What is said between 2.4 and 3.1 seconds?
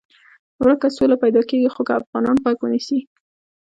غوږ ونیسي.